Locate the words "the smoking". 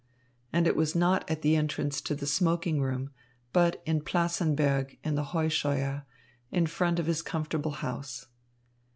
2.15-2.81